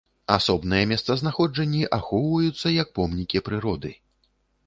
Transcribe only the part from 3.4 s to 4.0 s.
прыроды.